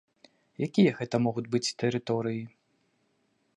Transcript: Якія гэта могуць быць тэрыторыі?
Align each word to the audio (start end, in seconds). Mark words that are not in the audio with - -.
Якія 0.67 0.91
гэта 1.01 1.15
могуць 1.27 1.45
быць 1.55 1.73
тэрыторыі? 1.83 2.43